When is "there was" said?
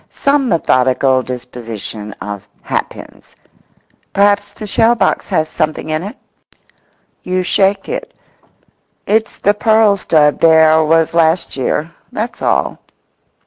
10.39-11.13